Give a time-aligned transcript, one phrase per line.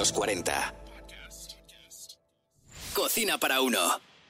[0.00, 0.74] los 40.
[2.94, 3.78] Cocina para uno.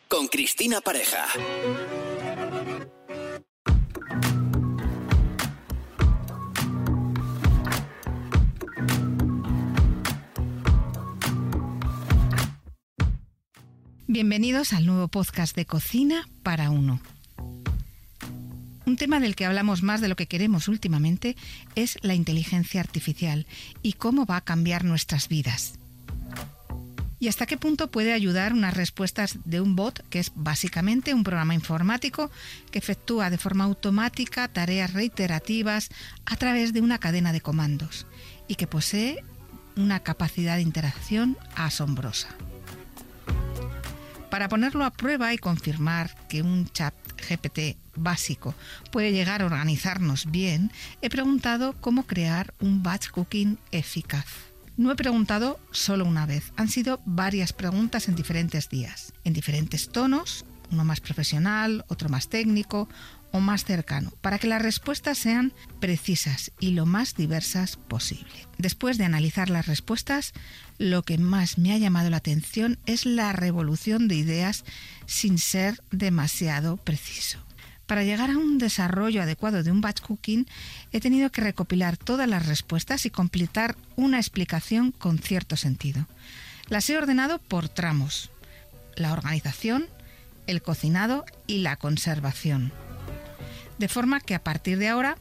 [0.09, 1.27] Con Cristina Pareja.
[14.09, 17.01] Bienvenidos al nuevo podcast de Cocina para uno.
[19.01, 21.35] Tema del que hablamos más de lo que queremos últimamente
[21.75, 23.47] es la inteligencia artificial
[23.81, 25.79] y cómo va a cambiar nuestras vidas.
[27.19, 31.25] ¿Y hasta qué punto puede ayudar unas respuestas de un bot, que es básicamente un
[31.25, 32.31] programa informático
[32.71, 35.89] que efectúa de forma automática tareas reiterativas
[36.27, 38.07] a través de una cadena de comandos
[38.49, 39.25] y que posee
[39.77, 42.29] una capacidad de interacción asombrosa?
[44.29, 48.55] Para ponerlo a prueba y confirmar que un chat GPT básico
[48.91, 50.71] puede llegar a organizarnos bien,
[51.03, 54.27] he preguntado cómo crear un batch cooking eficaz.
[54.77, 59.91] No he preguntado solo una vez, han sido varias preguntas en diferentes días, en diferentes
[59.91, 62.89] tonos, uno más profesional, otro más técnico
[63.33, 68.49] o más cercano, para que las respuestas sean precisas y lo más diversas posible.
[68.59, 70.33] Después de analizar las respuestas,
[70.79, 74.65] lo que más me ha llamado la atención es la revolución de ideas
[75.07, 77.39] sin ser demasiado preciso.
[77.91, 80.47] Para llegar a un desarrollo adecuado de un batch cooking,
[80.93, 86.07] he tenido que recopilar todas las respuestas y completar una explicación con cierto sentido.
[86.69, 88.31] Las he ordenado por tramos.
[88.95, 89.89] La organización,
[90.47, 92.71] el cocinado y la conservación.
[93.79, 95.19] De forma que a partir de ahora,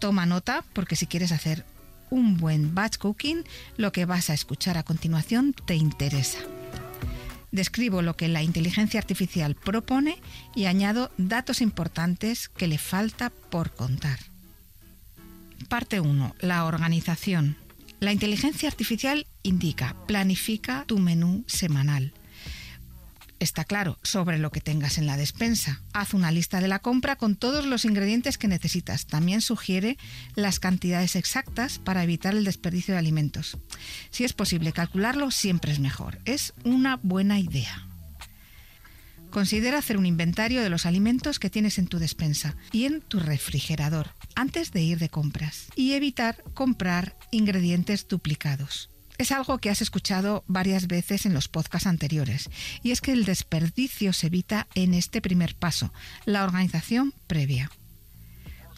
[0.00, 1.64] toma nota porque si quieres hacer
[2.10, 3.44] un buen batch cooking,
[3.76, 6.40] lo que vas a escuchar a continuación te interesa.
[7.54, 10.18] Describo lo que la inteligencia artificial propone
[10.56, 14.18] y añado datos importantes que le falta por contar.
[15.68, 16.34] Parte 1.
[16.40, 17.56] La organización.
[18.00, 22.12] La inteligencia artificial indica, planifica tu menú semanal
[23.40, 25.82] está claro, sobre lo que tengas en la despensa.
[25.92, 29.06] Haz una lista de la compra con todos los ingredientes que necesitas.
[29.06, 29.98] También sugiere
[30.34, 33.58] las cantidades exactas para evitar el desperdicio de alimentos.
[34.10, 36.18] Si es posible calcularlo, siempre es mejor.
[36.24, 37.86] Es una buena idea.
[39.30, 43.18] Considera hacer un inventario de los alimentos que tienes en tu despensa y en tu
[43.18, 49.82] refrigerador antes de ir de compras y evitar comprar ingredientes duplicados es algo que has
[49.82, 52.50] escuchado varias veces en los podcasts anteriores,
[52.82, 55.92] y es que el desperdicio se evita en este primer paso,
[56.24, 57.70] la organización previa.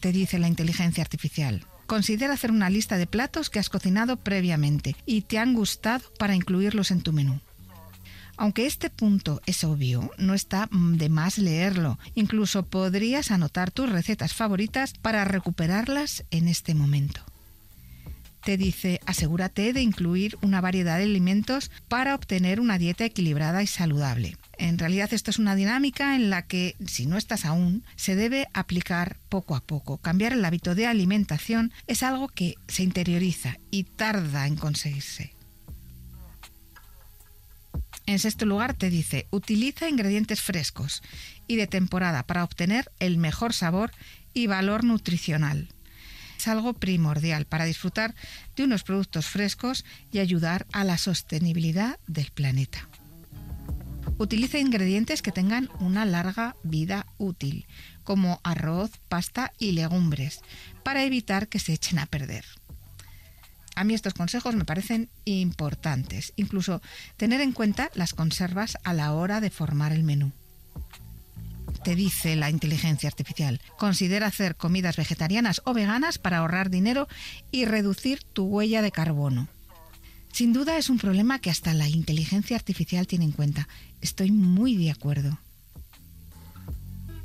[0.01, 1.65] Te dice la inteligencia artificial.
[1.87, 6.35] Considera hacer una lista de platos que has cocinado previamente y te han gustado para
[6.35, 7.41] incluirlos en tu menú.
[8.37, 11.99] Aunque este punto es obvio, no está de más leerlo.
[12.15, 17.25] Incluso podrías anotar tus recetas favoritas para recuperarlas en este momento
[18.47, 23.67] te dice asegúrate de incluir una variedad de alimentos para obtener una dieta equilibrada y
[23.67, 24.37] saludable.
[24.57, 28.47] En realidad esto es una dinámica en la que, si no estás aún, se debe
[28.55, 29.99] aplicar poco a poco.
[29.99, 35.35] Cambiar el hábito de alimentación es algo que se interioriza y tarda en conseguirse.
[38.07, 41.03] En sexto lugar te dice, utiliza ingredientes frescos
[41.49, 43.91] y de temporada para obtener el mejor sabor
[44.35, 45.67] y valor nutricional
[46.49, 48.15] algo primordial para disfrutar
[48.57, 52.89] de unos productos frescos y ayudar a la sostenibilidad del planeta.
[54.19, 57.67] Utiliza ingredientes que tengan una larga vida útil,
[58.03, 60.41] como arroz, pasta y legumbres,
[60.83, 62.45] para evitar que se echen a perder.
[63.75, 66.81] A mí estos consejos me parecen importantes, incluso
[67.19, 70.33] tener en cuenta las conservas a la hora de formar el menú
[71.87, 73.61] te dice la inteligencia artificial.
[73.79, 77.07] Considera hacer comidas vegetarianas o veganas para ahorrar dinero
[77.53, 79.47] y reducir tu huella de carbono.
[80.33, 83.69] Sin duda es un problema que hasta la inteligencia artificial tiene en cuenta.
[84.01, 85.39] Estoy muy de acuerdo.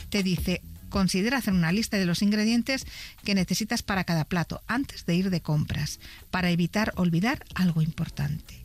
[0.09, 2.85] Te dice, considera hacer una lista de los ingredientes
[3.23, 8.60] que necesitas para cada plato antes de ir de compras, para evitar olvidar algo importante.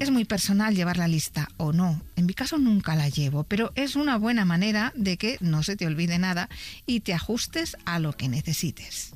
[0.00, 2.00] Es muy personal llevar la lista o no.
[2.16, 5.76] En mi caso nunca la llevo, pero es una buena manera de que no se
[5.76, 6.48] te olvide nada
[6.86, 9.12] y te ajustes a lo que necesites.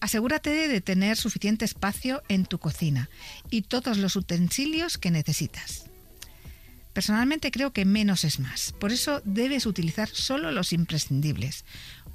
[0.00, 3.08] Asegúrate de tener suficiente espacio en tu cocina
[3.48, 5.84] y todos los utensilios que necesitas.
[6.92, 11.64] Personalmente creo que menos es más, por eso debes utilizar solo los imprescindibles.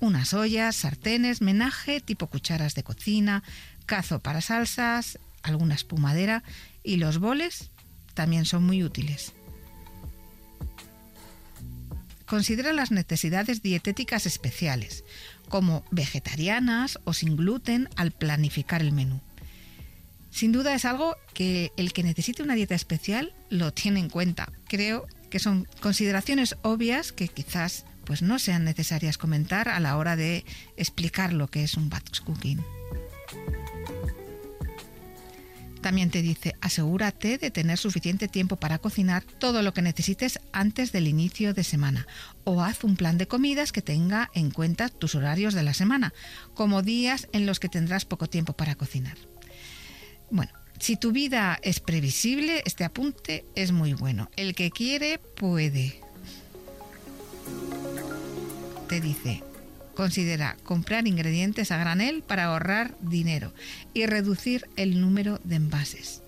[0.02, 3.44] Unas ollas, sartenes, menaje tipo cucharas de cocina,
[3.86, 6.44] cazo para salsas, alguna espumadera
[6.84, 7.70] y los boles
[8.14, 9.34] también son muy útiles.
[12.26, 15.04] Considera las necesidades dietéticas especiales,
[15.50, 19.20] como vegetarianas o sin gluten al planificar el menú.
[20.32, 24.50] Sin duda es algo que el que necesite una dieta especial lo tiene en cuenta.
[24.70, 30.16] Creo que son consideraciones obvias que quizás pues no sean necesarias comentar a la hora
[30.16, 30.46] de
[30.78, 32.64] explicar lo que es un batch cooking.
[35.82, 40.92] También te dice, asegúrate de tener suficiente tiempo para cocinar todo lo que necesites antes
[40.92, 42.08] del inicio de semana
[42.44, 46.14] o haz un plan de comidas que tenga en cuenta tus horarios de la semana,
[46.54, 49.18] como días en los que tendrás poco tiempo para cocinar.
[50.30, 54.30] Bueno, si tu vida es previsible, este apunte es muy bueno.
[54.36, 56.00] El que quiere puede.
[58.88, 59.44] Te dice,
[60.02, 63.54] Considera comprar ingredientes a granel para ahorrar dinero
[63.94, 66.24] y reducir el número de envases.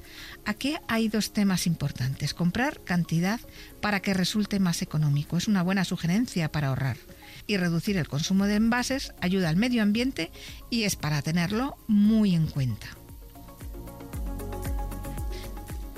[0.46, 2.36] Aquí hay dos temas importantes.
[2.36, 3.40] Comprar cantidad
[3.82, 5.38] para que resulte más económico.
[5.38, 6.98] Es una buena sugerencia para ahorrar.
[7.48, 10.30] Y reducir el consumo de envases ayuda al medio ambiente
[10.70, 12.90] y es para tenerlo muy en cuenta.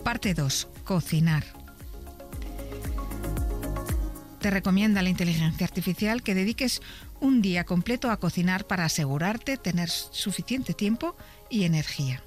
[0.02, 0.70] Parte 2.
[0.86, 1.65] Cocinar
[4.46, 6.84] te recomienda la inteligencia artificial que dediques
[7.20, 11.16] un día completo a cocinar para asegurarte tener suficiente tiempo
[11.50, 12.22] y energía.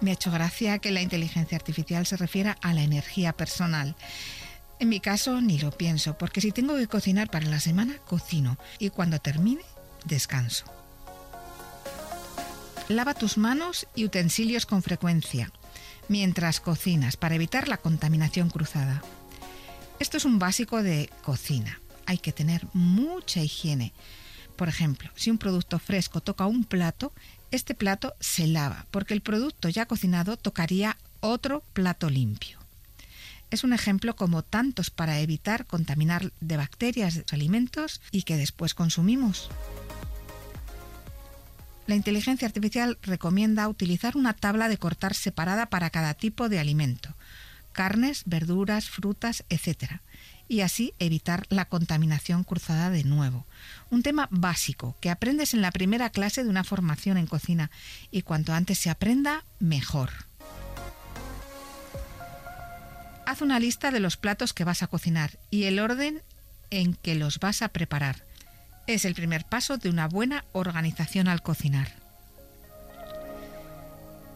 [0.00, 3.96] Me ha hecho gracia que la inteligencia artificial se refiera a la energía personal.
[4.78, 8.56] En mi caso ni lo pienso, porque si tengo que cocinar para la semana, cocino
[8.78, 9.64] y cuando termine,
[10.04, 10.66] descanso.
[12.86, 15.50] Lava tus manos y utensilios con frecuencia
[16.06, 19.02] mientras cocinas para evitar la contaminación cruzada.
[20.02, 21.80] Esto es un básico de cocina.
[22.06, 23.92] Hay que tener mucha higiene.
[24.56, 27.12] Por ejemplo, si un producto fresco toca un plato,
[27.52, 32.58] este plato se lava, porque el producto ya cocinado tocaría otro plato limpio.
[33.52, 38.74] Es un ejemplo como tantos para evitar contaminar de bacterias los alimentos y que después
[38.74, 39.50] consumimos.
[41.86, 47.14] La inteligencia artificial recomienda utilizar una tabla de cortar separada para cada tipo de alimento,
[47.72, 50.00] carnes, verduras, frutas, etc.
[50.48, 53.46] Y así evitar la contaminación cruzada de nuevo.
[53.90, 57.70] Un tema básico que aprendes en la primera clase de una formación en cocina
[58.10, 60.10] y cuanto antes se aprenda, mejor.
[63.26, 66.22] Haz una lista de los platos que vas a cocinar y el orden
[66.70, 68.24] en que los vas a preparar.
[68.86, 71.94] Es el primer paso de una buena organización al cocinar.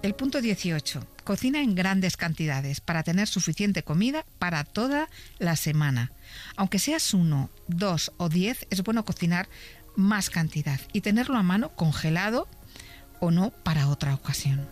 [0.03, 1.16] El punto 18.
[1.27, 5.09] Cocina en grandes cantidades para tener suficiente comida para toda
[5.41, 6.13] la semana.
[6.55, 9.49] Aunque seas uno, dos o diez, es bueno cocinar
[9.97, 12.47] más cantidad y tenerlo a mano congelado
[13.19, 14.69] o no para otra ocasión.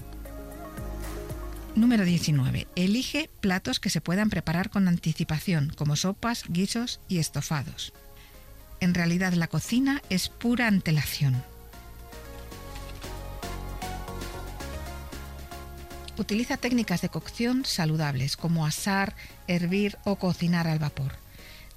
[1.74, 2.68] Número 19.
[2.76, 7.92] Elige platos que se puedan preparar con anticipación, como sopas, guisos y estofados.
[8.78, 11.42] En realidad la cocina es pura antelación.
[16.16, 19.16] Utiliza técnicas de cocción saludables como asar,
[19.49, 21.16] hervir o cocinar al vapor.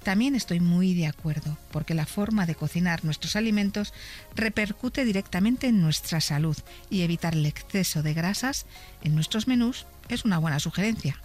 [0.04, 3.92] También estoy muy de acuerdo, porque la forma de cocinar nuestros alimentos
[4.36, 6.56] repercute directamente en nuestra salud
[6.88, 8.66] y evitar el exceso de grasas
[9.02, 11.20] en nuestros menús es una buena sugerencia.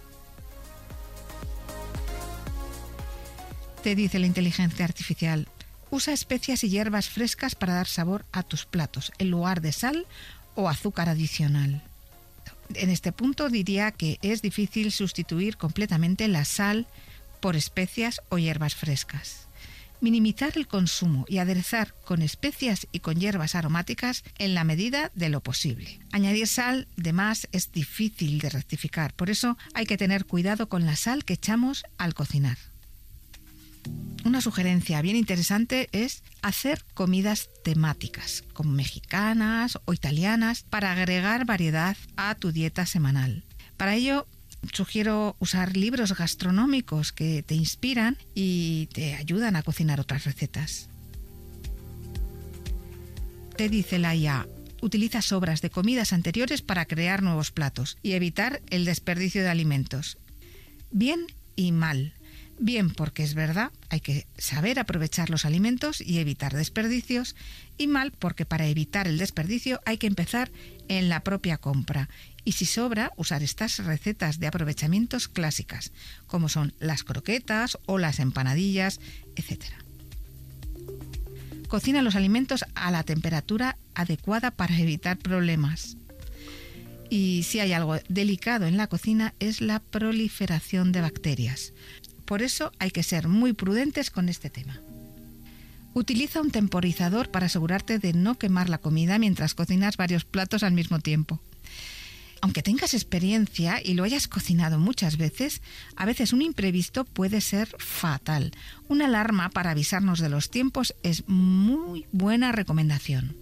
[3.84, 5.46] Te dice la inteligencia artificial,
[5.90, 10.06] usa especias y hierbas frescas para dar sabor a tus platos, en lugar de sal
[10.56, 11.82] o azúcar adicional
[12.76, 16.86] en este punto diría que es difícil sustituir completamente la sal
[17.40, 19.48] por especias o hierbas frescas.
[20.00, 25.28] Minimizar el consumo y aderezar con especias y con hierbas aromáticas en la medida de
[25.28, 26.00] lo posible.
[26.12, 30.84] Añadir sal de más es difícil de rectificar, por eso hay que tener cuidado con
[30.84, 32.58] la sal que echamos al cocinar.
[34.24, 41.96] Una sugerencia bien interesante es hacer comidas temáticas, como mexicanas o italianas, para agregar variedad
[42.16, 43.44] a tu dieta semanal.
[43.76, 44.26] Para ello,
[44.72, 50.88] sugiero usar libros gastronómicos que te inspiran y te ayudan a cocinar otras recetas.
[53.56, 54.48] Te dice la IA,
[54.80, 60.18] utiliza sobras de comidas anteriores para crear nuevos platos y evitar el desperdicio de alimentos.
[60.90, 61.26] Bien
[61.56, 62.14] y mal.
[62.58, 67.34] Bien porque es verdad, hay que saber aprovechar los alimentos y evitar desperdicios,
[67.76, 70.50] y mal porque para evitar el desperdicio hay que empezar
[70.88, 72.08] en la propia compra
[72.44, 75.92] y si sobra usar estas recetas de aprovechamientos clásicas,
[76.26, 79.00] como son las croquetas o las empanadillas,
[79.34, 79.64] etc.
[81.68, 85.96] Cocina los alimentos a la temperatura adecuada para evitar problemas.
[87.10, 91.72] Y si hay algo delicado en la cocina es la proliferación de bacterias.
[92.24, 94.80] Por eso hay que ser muy prudentes con este tema.
[95.94, 100.72] Utiliza un temporizador para asegurarte de no quemar la comida mientras cocinas varios platos al
[100.72, 101.40] mismo tiempo.
[102.40, 105.62] Aunque tengas experiencia y lo hayas cocinado muchas veces,
[105.96, 108.52] a veces un imprevisto puede ser fatal.
[108.88, 113.36] Una alarma para avisarnos de los tiempos es muy buena recomendación.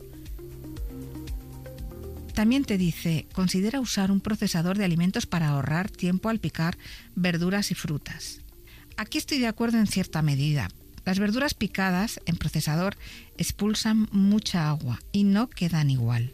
[2.34, 6.78] También te dice, considera usar un procesador de alimentos para ahorrar tiempo al picar
[7.16, 8.41] verduras y frutas.
[8.96, 10.68] Aquí estoy de acuerdo en cierta medida.
[11.04, 12.96] Las verduras picadas en procesador
[13.38, 16.32] expulsan mucha agua y no quedan igual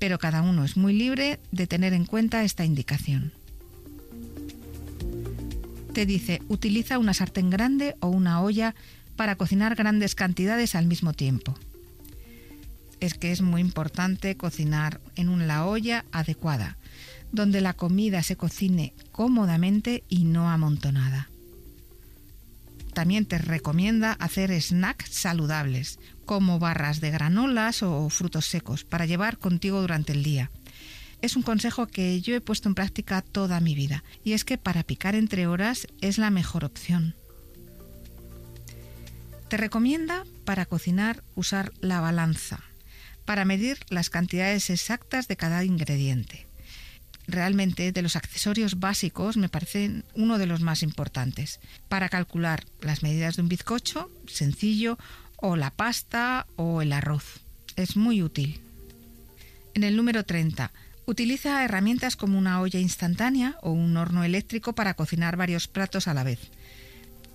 [0.00, 3.32] pero cada uno es muy libre de tener en cuenta esta indicación.
[5.92, 8.74] Te dice, utiliza una sartén grande o una olla
[9.14, 11.54] para cocinar grandes cantidades al mismo tiempo.
[13.00, 16.78] Es que es muy importante cocinar en una olla adecuada,
[17.30, 21.29] donde la comida se cocine cómodamente y no amontonada.
[23.00, 29.38] También te recomienda hacer snacks saludables, como barras de granolas o frutos secos, para llevar
[29.38, 30.50] contigo durante el día.
[31.22, 34.58] Es un consejo que yo he puesto en práctica toda mi vida, y es que
[34.58, 37.14] para picar entre horas es la mejor opción.
[39.48, 42.60] Te recomienda para cocinar usar la balanza,
[43.24, 46.49] para medir las cantidades exactas de cada ingrediente
[47.30, 53.02] realmente de los accesorios básicos me parecen uno de los más importantes para calcular las
[53.02, 54.98] medidas de un bizcocho sencillo
[55.36, 57.40] o la pasta o el arroz.
[57.76, 58.60] Es muy útil.
[59.74, 60.72] En el número 30,
[61.06, 66.14] utiliza herramientas como una olla instantánea o un horno eléctrico para cocinar varios platos a
[66.14, 66.38] la vez.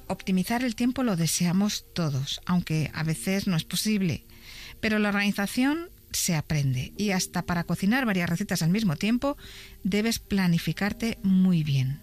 [0.07, 4.23] Optimizar el tiempo lo deseamos todos, aunque a veces no es posible,
[4.79, 9.37] pero la organización se aprende y hasta para cocinar varias recetas al mismo tiempo
[9.83, 11.99] debes planificarte muy bien.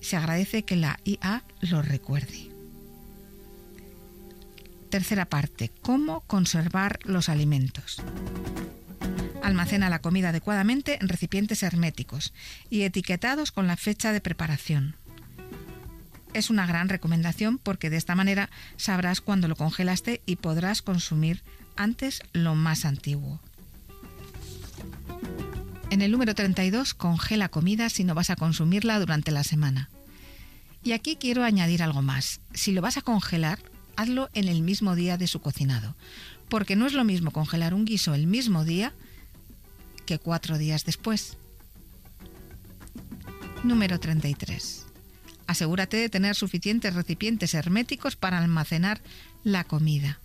[0.00, 2.50] Se agradece que la IA lo recuerde.
[4.90, 8.00] Tercera parte, cómo conservar los alimentos.
[9.42, 12.32] Almacena la comida adecuadamente en recipientes herméticos
[12.70, 14.96] y etiquetados con la fecha de preparación.
[16.34, 21.42] Es una gran recomendación porque de esta manera sabrás cuándo lo congelaste y podrás consumir
[21.78, 23.40] antes lo más antiguo.
[25.90, 29.88] En el número 32, congela comida si no vas a consumirla durante la semana.
[30.84, 32.40] Y aquí quiero añadir algo más.
[32.52, 33.58] Si lo vas a congelar,
[33.96, 35.96] hazlo en el mismo día de su cocinado,
[36.48, 38.92] porque no es lo mismo congelar un guiso el mismo día
[40.04, 41.36] que cuatro días después.
[43.64, 44.86] Número 33.
[45.46, 49.00] Asegúrate de tener suficientes recipientes herméticos para almacenar
[49.42, 50.20] la comida.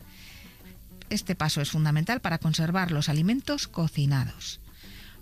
[1.13, 4.59] Este paso es fundamental para conservar los alimentos cocinados,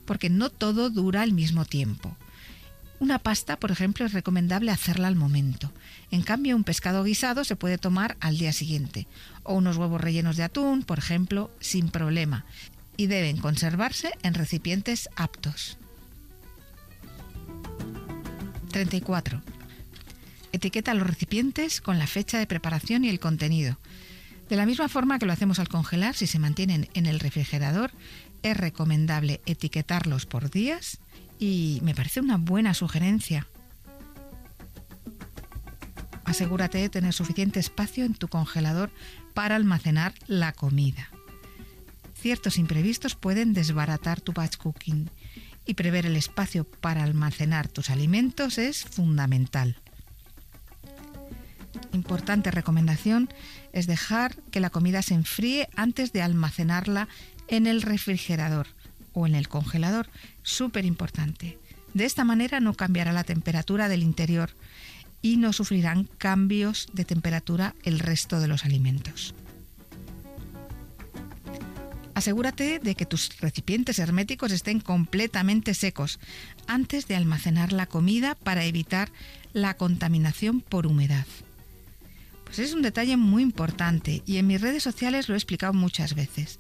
[0.06, 2.16] porque no todo dura al mismo tiempo.
[3.02, 5.70] Una pasta, por ejemplo, es recomendable hacerla al momento.
[6.10, 9.06] En cambio, un pescado guisado se puede tomar al día siguiente.
[9.44, 12.46] O unos huevos rellenos de atún, por ejemplo, sin problema.
[12.96, 15.78] Y deben conservarse en recipientes aptos.
[18.72, 19.42] 34.
[20.54, 23.78] Etiqueta los recipientes con la fecha de preparación y el contenido.
[24.52, 27.94] De la misma forma que lo hacemos al congelar, si se mantienen en el refrigerador,
[28.44, 31.00] es recomendable etiquetarlos por días
[31.40, 33.48] y me parece una buena sugerencia.
[36.26, 38.92] Asegúrate de tener suficiente espacio en tu congelador
[39.34, 41.08] para almacenar la comida.
[42.14, 45.10] Ciertos imprevistos pueden desbaratar tu batch cooking
[45.66, 49.81] y prever el espacio para almacenar tus alimentos es fundamental.
[51.94, 53.30] Importante recomendación
[53.74, 57.08] es dejar que la comida se enfríe antes de almacenarla
[57.48, 58.68] en el refrigerador
[59.14, 60.08] o en el congelador.
[60.44, 61.60] Súper importante.
[61.94, 64.52] De esta manera no cambiará la temperatura del interior
[65.22, 69.36] y no sufrirán cambios de temperatura el resto de los alimentos.
[72.14, 76.20] Asegúrate de que tus recipientes herméticos estén completamente secos
[76.68, 79.12] antes de almacenar la comida para evitar
[79.54, 81.26] la contaminación por humedad.
[82.52, 86.16] Pues es un detalle muy importante y en mis redes sociales lo he explicado muchas
[86.16, 86.60] veces.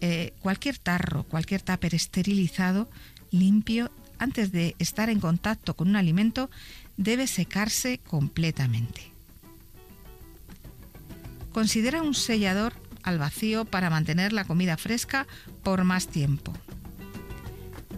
[0.00, 2.88] Eh, cualquier tarro, cualquier tupper esterilizado,
[3.32, 6.50] limpio, antes de estar en contacto con un alimento,
[6.96, 9.10] debe secarse completamente.
[11.50, 12.72] Considera un sellador
[13.02, 15.26] al vacío para mantener la comida fresca
[15.64, 16.52] por más tiempo.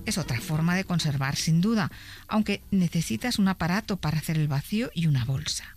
[0.06, 1.92] Es otra forma de conservar, sin duda,
[2.28, 5.75] aunque necesitas un aparato para hacer el vacío y una bolsa.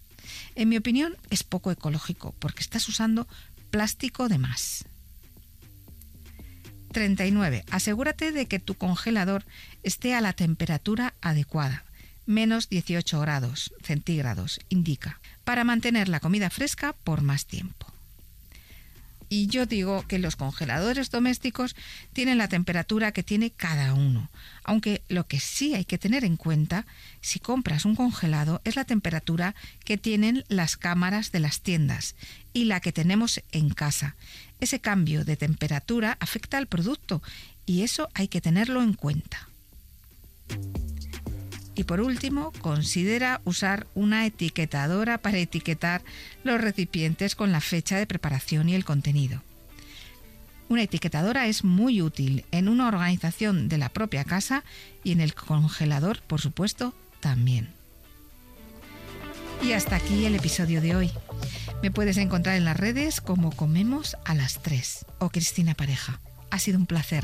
[0.56, 3.28] En mi opinión, es poco ecológico porque estás usando
[3.70, 4.86] plástico de más.
[6.92, 7.64] 39.
[7.70, 9.46] Asegúrate de que tu congelador
[9.84, 11.86] esté a la temperatura adecuada,
[12.26, 17.79] menos 18 grados centígrados, indica, para mantener la comida fresca por más tiempo.
[19.30, 21.76] Y yo digo que los congeladores domésticos
[22.14, 24.30] tienen la temperatura que tiene cada uno.
[24.64, 26.88] Aunque lo que sí hay que tener en cuenta,
[27.22, 29.54] si compras un congelado, es la temperatura
[29.86, 32.16] que tienen las cámaras de las tiendas
[32.54, 34.16] y la que tenemos en casa.
[34.60, 37.22] Ese cambio de temperatura afecta al producto
[37.68, 39.48] y eso hay que tenerlo en cuenta.
[41.80, 46.02] Y por último, considera usar una etiquetadora para etiquetar
[46.44, 49.42] los recipientes con la fecha de preparación y el contenido.
[50.68, 54.66] Una etiquetadora es muy útil en una organización de la propia casa
[55.06, 57.70] y en el congelador, por supuesto, también.
[59.64, 61.12] Y hasta aquí el episodio de hoy.
[61.82, 66.20] Me puedes encontrar en las redes como Comemos a las 3 o Cristina Pareja.
[66.52, 67.24] Ha sido un placer.